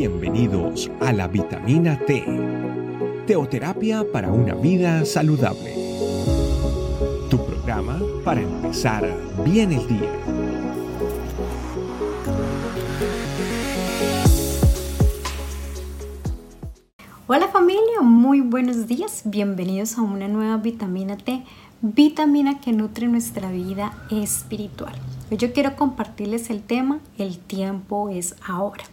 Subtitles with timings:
[0.00, 2.24] Bienvenidos a la vitamina T,
[3.26, 5.74] teoterapia para una vida saludable.
[7.28, 10.10] Tu programa para empezar bien el día.
[17.26, 19.20] Hola familia, muy buenos días.
[19.26, 21.44] Bienvenidos a una nueva vitamina T,
[21.82, 24.94] vitamina que nutre nuestra vida espiritual.
[25.30, 28.84] Hoy yo quiero compartirles el tema El tiempo es ahora.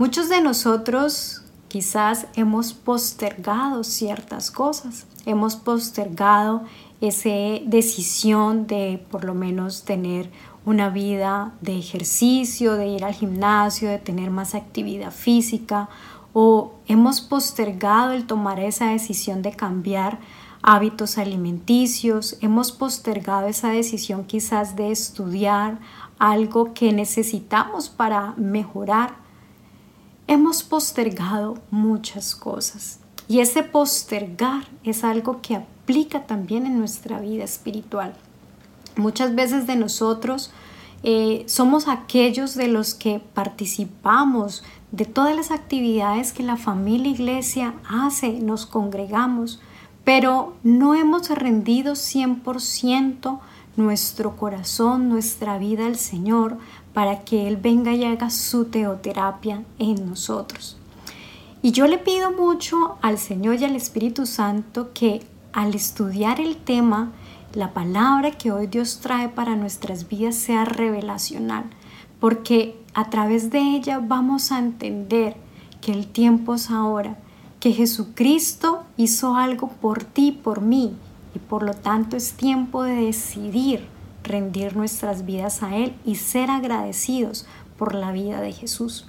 [0.00, 6.62] Muchos de nosotros quizás hemos postergado ciertas cosas, hemos postergado
[7.02, 7.28] esa
[7.66, 10.30] decisión de por lo menos tener
[10.64, 15.90] una vida de ejercicio, de ir al gimnasio, de tener más actividad física
[16.32, 20.18] o hemos postergado el tomar esa decisión de cambiar
[20.62, 25.78] hábitos alimenticios, hemos postergado esa decisión quizás de estudiar
[26.18, 29.19] algo que necesitamos para mejorar.
[30.30, 37.42] Hemos postergado muchas cosas y ese postergar es algo que aplica también en nuestra vida
[37.42, 38.14] espiritual.
[38.94, 40.52] Muchas veces de nosotros
[41.02, 47.74] eh, somos aquellos de los que participamos de todas las actividades que la familia iglesia
[47.88, 49.60] hace, nos congregamos,
[50.04, 53.40] pero no hemos rendido 100%
[53.76, 56.58] nuestro corazón, nuestra vida al Señor
[56.92, 60.76] para que Él venga y haga su teoterapia en nosotros.
[61.62, 66.56] Y yo le pido mucho al Señor y al Espíritu Santo que al estudiar el
[66.56, 67.12] tema,
[67.54, 71.64] la palabra que hoy Dios trae para nuestras vidas sea revelacional,
[72.18, 75.36] porque a través de ella vamos a entender
[75.80, 77.18] que el tiempo es ahora
[77.60, 80.96] que Jesucristo hizo algo por ti, por mí,
[81.34, 83.86] y por lo tanto es tiempo de decidir
[84.30, 89.06] rendir nuestras vidas a Él y ser agradecidos por la vida de Jesús.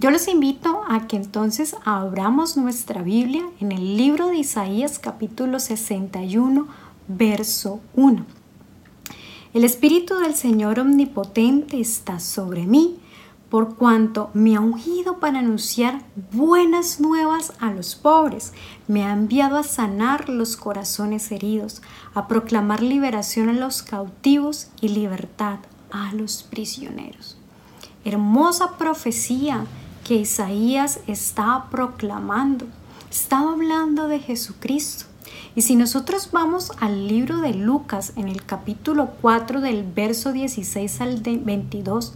[0.00, 5.60] Yo les invito a que entonces abramos nuestra Biblia en el libro de Isaías capítulo
[5.60, 6.66] 61,
[7.06, 8.26] verso 1.
[9.54, 12.98] El Espíritu del Señor Omnipotente está sobre mí
[13.54, 18.52] por cuanto me ha ungido para anunciar buenas nuevas a los pobres,
[18.88, 21.80] me ha enviado a sanar los corazones heridos,
[22.14, 25.60] a proclamar liberación a los cautivos y libertad
[25.92, 27.38] a los prisioneros.
[28.04, 29.66] Hermosa profecía
[30.02, 32.66] que Isaías estaba proclamando.
[33.08, 35.04] Estaba hablando de Jesucristo.
[35.54, 41.00] Y si nosotros vamos al libro de Lucas en el capítulo 4 del verso 16
[41.00, 42.14] al 22,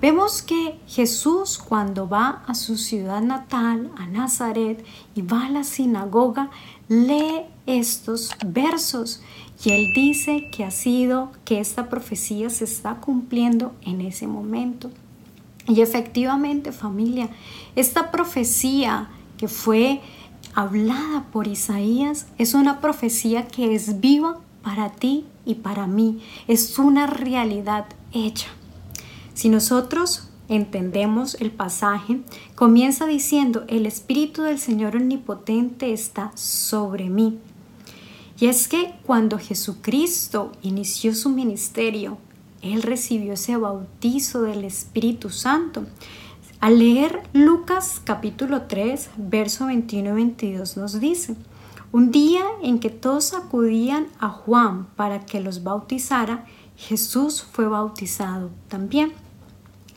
[0.00, 4.84] Vemos que Jesús cuando va a su ciudad natal, a Nazaret,
[5.14, 6.50] y va a la sinagoga,
[6.88, 9.22] lee estos versos
[9.64, 14.90] y él dice que ha sido, que esta profecía se está cumpliendo en ese momento.
[15.66, 17.30] Y efectivamente familia,
[17.74, 19.08] esta profecía
[19.38, 20.02] que fue
[20.54, 26.20] hablada por Isaías es una profecía que es viva para ti y para mí.
[26.48, 28.48] Es una realidad hecha.
[29.36, 32.22] Si nosotros entendemos el pasaje,
[32.54, 37.38] comienza diciendo, el Espíritu del Señor Omnipotente está sobre mí.
[38.40, 42.16] Y es que cuando Jesucristo inició su ministerio,
[42.62, 45.84] Él recibió ese bautizo del Espíritu Santo.
[46.58, 51.36] Al leer Lucas capítulo 3, verso 21 y 22 nos dice,
[51.92, 56.46] un día en que todos acudían a Juan para que los bautizara,
[56.78, 59.25] Jesús fue bautizado también.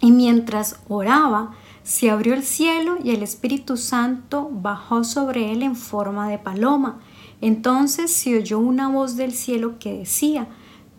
[0.01, 1.51] Y mientras oraba,
[1.83, 6.99] se abrió el cielo y el Espíritu Santo bajó sobre él en forma de paloma.
[7.41, 10.47] Entonces se oyó una voz del cielo que decía,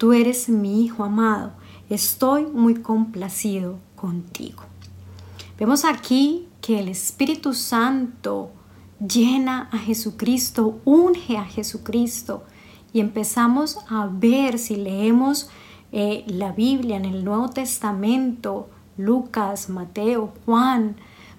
[0.01, 1.53] Tú eres mi Hijo amado,
[1.91, 4.63] estoy muy complacido contigo.
[5.59, 8.51] Vemos aquí que el Espíritu Santo
[8.99, 12.45] llena a Jesucristo, unge a Jesucristo
[12.95, 15.51] y empezamos a ver si leemos
[15.93, 20.97] eh, la Biblia en el Nuevo Testamento, Lucas, Mateo, Juan,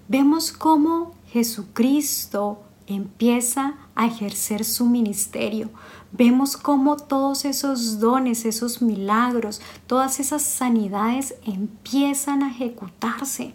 [0.08, 5.70] vemos cómo Jesucristo empieza a ejercer su ministerio.
[6.12, 13.54] Vemos cómo todos esos dones, esos milagros, todas esas sanidades empiezan a ejecutarse.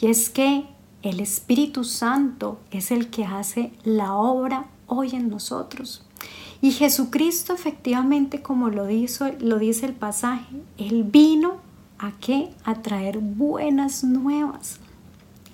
[0.00, 0.66] Y es que
[1.02, 6.02] el Espíritu Santo es el que hace la obra hoy en nosotros.
[6.62, 11.58] Y Jesucristo efectivamente, como lo, dice el pasaje, Él vino
[11.98, 12.50] ¿A qué?
[12.64, 14.80] A traer buenas nuevas.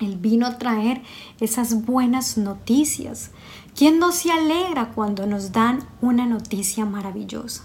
[0.00, 1.00] Él vino a traer
[1.39, 3.31] esas buenas noticias.
[3.77, 7.65] ¿Quién no se alegra cuando nos dan una noticia maravillosa?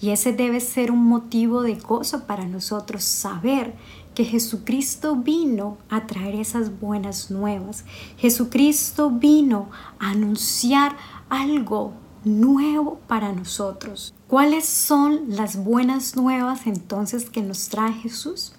[0.00, 3.74] Y ese debe ser un motivo de gozo para nosotros saber
[4.14, 7.84] que Jesucristo vino a traer esas buenas nuevas.
[8.16, 9.68] Jesucristo vino
[9.98, 10.96] a anunciar
[11.28, 11.92] algo
[12.24, 14.14] nuevo para nosotros.
[14.28, 18.52] ¿Cuáles son las buenas nuevas entonces que nos trae Jesús?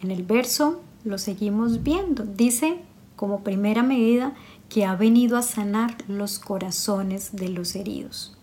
[0.00, 2.24] En el verso lo seguimos viendo.
[2.24, 2.80] Dice
[3.16, 4.34] como primera medida
[4.68, 8.36] que ha venido a sanar los corazones de los heridos.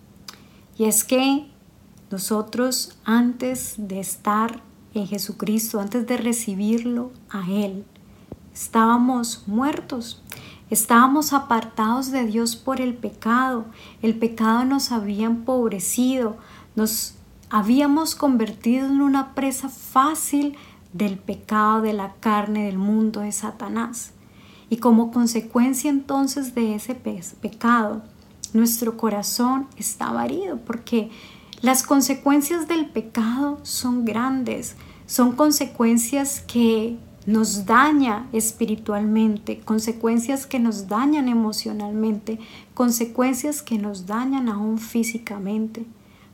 [0.77, 1.47] Y es que
[2.11, 4.61] nosotros antes de estar
[4.93, 7.83] en Jesucristo, antes de recibirlo a Él,
[8.53, 10.21] estábamos muertos,
[10.69, 13.65] estábamos apartados de Dios por el pecado,
[14.01, 16.37] el pecado nos había empobrecido,
[16.75, 17.15] nos
[17.49, 20.55] habíamos convertido en una presa fácil
[20.93, 24.11] del pecado, de la carne, del mundo, de Satanás.
[24.69, 28.03] Y como consecuencia entonces de ese pecado,
[28.53, 31.09] nuestro corazón estaba herido porque
[31.61, 34.75] las consecuencias del pecado son grandes,
[35.07, 36.97] son consecuencias que
[37.29, 42.39] nos daña espiritualmente, consecuencias que nos dañan emocionalmente,
[42.73, 45.85] consecuencias que nos dañan aún físicamente.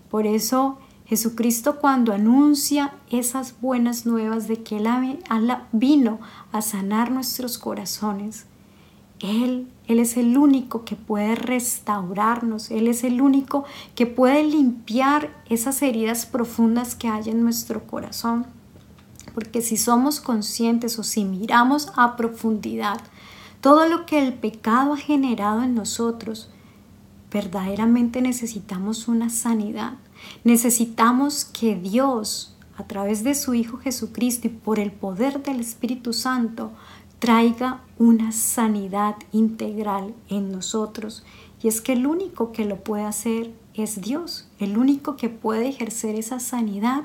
[0.09, 4.87] Por eso Jesucristo cuando anuncia esas buenas nuevas de que Él
[5.73, 6.19] vino
[6.53, 8.45] a sanar nuestros corazones,
[9.19, 13.65] él, Él es el único que puede restaurarnos, Él es el único
[13.95, 18.45] que puede limpiar esas heridas profundas que hay en nuestro corazón.
[19.35, 22.99] Porque si somos conscientes o si miramos a profundidad
[23.65, 26.49] todo lo que el pecado ha generado en nosotros,
[27.31, 29.93] verdaderamente necesitamos una sanidad.
[30.43, 36.13] Necesitamos que Dios, a través de su Hijo Jesucristo y por el poder del Espíritu
[36.13, 36.73] Santo,
[37.17, 41.23] traiga una sanidad integral en nosotros.
[41.63, 44.47] Y es que el único que lo puede hacer es Dios.
[44.59, 47.01] El único que puede ejercer esa sanidad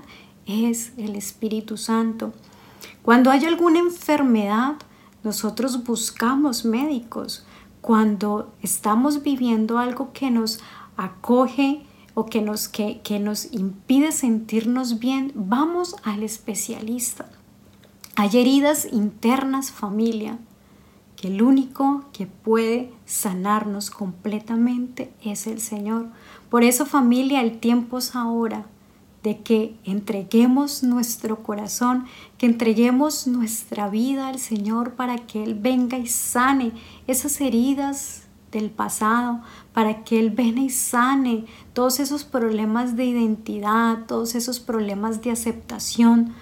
[0.50, 2.32] es el Espíritu Santo.
[3.02, 4.76] Cuando hay alguna enfermedad,
[5.23, 7.44] nosotros buscamos médicos.
[7.81, 10.61] Cuando estamos viviendo algo que nos
[10.97, 11.82] acoge
[12.14, 17.31] o que nos, que, que nos impide sentirnos bien, vamos al especialista.
[18.17, 20.38] Hay heridas internas familia
[21.17, 26.08] que el único que puede sanarnos completamente es el Señor.
[26.49, 28.67] Por eso familia, el tiempo es ahora
[29.22, 32.06] de que entreguemos nuestro corazón,
[32.38, 36.72] que entreguemos nuestra vida al Señor para que Él venga y sane
[37.06, 44.06] esas heridas del pasado, para que Él venga y sane todos esos problemas de identidad,
[44.06, 46.34] todos esos problemas de aceptación,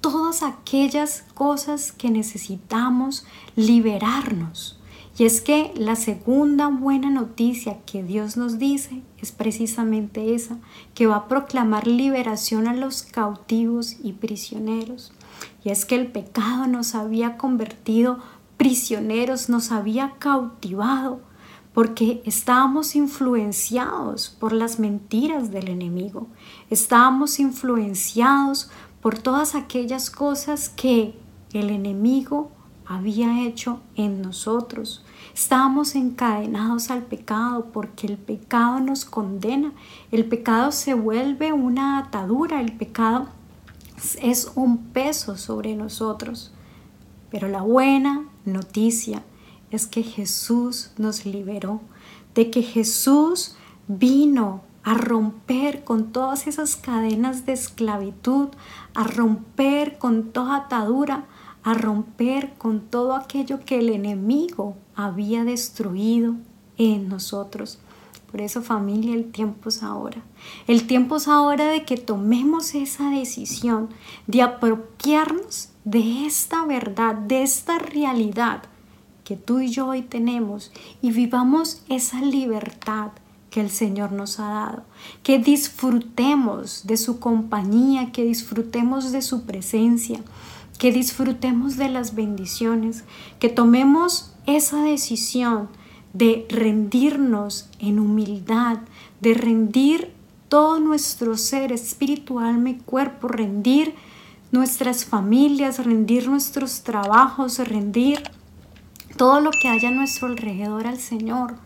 [0.00, 3.24] todas aquellas cosas que necesitamos
[3.56, 4.78] liberarnos.
[5.16, 10.58] Y es que la segunda buena noticia que Dios nos dice es precisamente esa,
[10.94, 15.12] que va a proclamar liberación a los cautivos y prisioneros.
[15.62, 18.18] Y es que el pecado nos había convertido
[18.56, 21.20] prisioneros, nos había cautivado,
[21.72, 26.26] porque estábamos influenciados por las mentiras del enemigo,
[26.70, 28.70] estábamos influenciados
[29.00, 31.14] por todas aquellas cosas que
[31.52, 32.50] el enemigo
[32.86, 35.04] había hecho en nosotros.
[35.34, 39.72] Estábamos encadenados al pecado porque el pecado nos condena.
[40.10, 42.60] El pecado se vuelve una atadura.
[42.60, 43.28] El pecado
[44.20, 46.52] es un peso sobre nosotros.
[47.30, 49.22] Pero la buena noticia
[49.70, 51.80] es que Jesús nos liberó,
[52.34, 53.56] de que Jesús
[53.88, 58.48] vino a romper con todas esas cadenas de esclavitud,
[58.94, 61.24] a romper con toda atadura,
[61.64, 66.34] a romper con todo aquello que el enemigo había destruido
[66.78, 67.78] en nosotros.
[68.30, 70.20] Por eso familia, el tiempo es ahora.
[70.66, 73.88] El tiempo es ahora de que tomemos esa decisión
[74.26, 78.64] de apropiarnos de esta verdad, de esta realidad
[79.24, 83.12] que tú y yo hoy tenemos y vivamos esa libertad
[83.50, 84.82] que el Señor nos ha dado,
[85.22, 90.20] que disfrutemos de su compañía, que disfrutemos de su presencia,
[90.78, 93.04] que disfrutemos de las bendiciones,
[93.38, 95.68] que tomemos esa decisión
[96.12, 98.78] de rendirnos en humildad,
[99.20, 100.12] de rendir
[100.48, 103.94] todo nuestro ser espiritual, mi cuerpo, rendir
[104.52, 108.22] nuestras familias, rendir nuestros trabajos, rendir
[109.16, 111.56] todo lo que haya a nuestro alrededor al Señor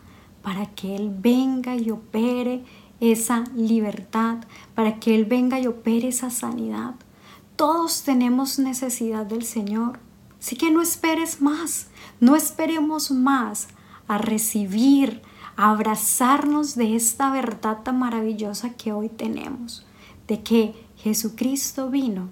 [0.43, 2.63] para que Él venga y opere
[3.01, 4.39] esa libertad,
[4.75, 6.95] para que Él venga y opere esa sanidad.
[7.59, 9.99] Todos tenemos necesidad del Señor.
[10.39, 11.89] Así que no esperes más,
[12.21, 13.67] no esperemos más
[14.07, 15.23] a recibir,
[15.57, 19.85] a abrazarnos de esta verdad tan maravillosa que hoy tenemos,
[20.29, 22.29] de que Jesucristo vino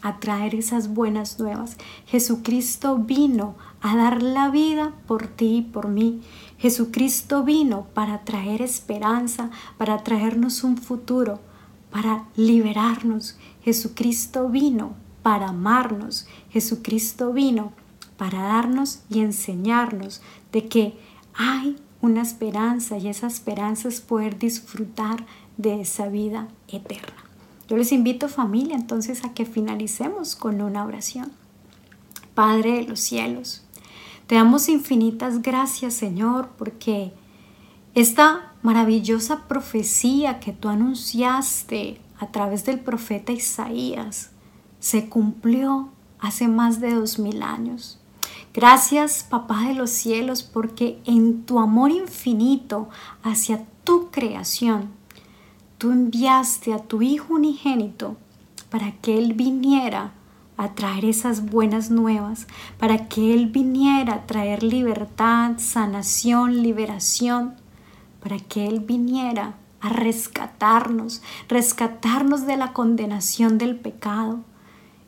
[0.00, 1.76] a traer esas buenas nuevas.
[2.06, 6.20] Jesucristo vino a dar la vida por ti y por mí.
[6.56, 11.40] Jesucristo vino para traer esperanza, para traernos un futuro,
[11.90, 13.36] para liberarnos.
[13.68, 16.26] Jesucristo vino para amarnos.
[16.48, 17.74] Jesucristo vino
[18.16, 20.22] para darnos y enseñarnos
[20.52, 20.98] de que
[21.34, 25.26] hay una esperanza y esa esperanza es poder disfrutar
[25.58, 27.12] de esa vida eterna.
[27.68, 31.30] Yo les invito familia entonces a que finalicemos con una oración.
[32.34, 33.64] Padre de los cielos,
[34.26, 37.12] te damos infinitas gracias Señor porque
[37.94, 44.30] esta maravillosa profecía que tú anunciaste a través del profeta Isaías
[44.80, 47.98] se cumplió hace más de dos mil años.
[48.54, 52.88] Gracias, Papá de los cielos, porque en tu amor infinito
[53.22, 54.90] hacia tu creación,
[55.76, 58.16] tú enviaste a tu Hijo unigénito
[58.70, 60.12] para que Él viniera
[60.56, 62.48] a traer esas buenas nuevas,
[62.78, 67.54] para que Él viniera a traer libertad, sanación, liberación,
[68.20, 74.40] para que Él viniera a rescatarnos, rescatarnos de la condenación del pecado,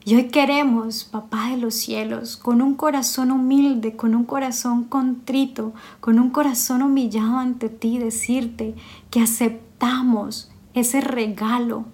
[0.02, 5.74] y hoy queremos, Papá de los cielos, con un corazón humilde, con un corazón contrito,
[6.00, 8.74] con un corazón humillado ante ti, decirte
[9.10, 11.84] que aceptamos ese regalo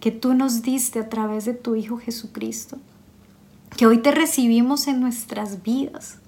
[0.00, 2.78] que tú nos diste a través de tu Hijo Jesucristo,
[3.76, 6.18] que hoy te recibimos en nuestras vidas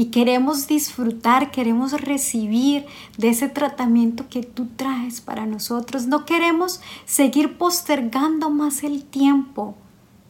[0.00, 2.86] y queremos disfrutar, queremos recibir
[3.18, 6.06] de ese tratamiento que tú traes para nosotros.
[6.06, 9.74] No queremos seguir postergando más el tiempo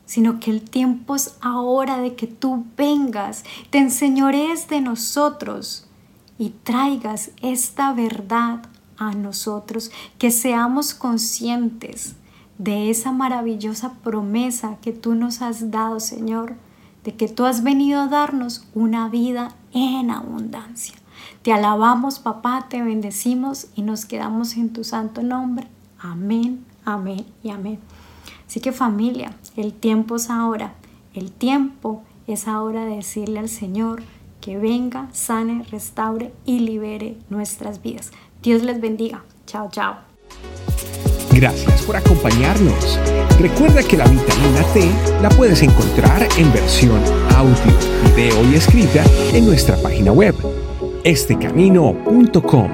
[0.07, 5.87] sino que el tiempo es ahora de que tú vengas, te enseñores de nosotros
[6.37, 8.65] y traigas esta verdad
[8.97, 12.17] a nosotros, que seamos conscientes
[12.59, 16.57] de esa maravillosa promesa que tú nos has dado, Señor,
[17.05, 20.95] de que tú has venido a darnos una vida en abundancia.
[21.43, 25.67] Te alabamos, papá, te bendecimos y nos quedamos en tu santo nombre.
[25.99, 27.79] Amén, amén y amén.
[28.47, 30.75] Así que familia, el tiempo es ahora.
[31.15, 34.03] El tiempo es ahora de decirle al Señor
[34.41, 38.11] que venga, sane, restaure y libere nuestras vidas.
[38.43, 39.23] Dios les bendiga.
[39.47, 39.97] Chao, chao.
[41.33, 42.99] Gracias por acompañarnos.
[43.39, 44.91] Recuerda que la vitamina T
[45.23, 47.00] la puedes encontrar en versión
[47.41, 47.55] audio,
[48.15, 50.35] video y escrita en nuestra página web,
[51.05, 52.71] estecamino.com.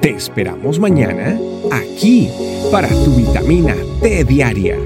[0.00, 1.38] Te esperamos mañana
[1.70, 2.28] aquí
[2.72, 4.78] para tu vitamina T diaria.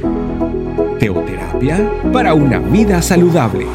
[0.98, 3.66] Teoterapia para una vida saludable.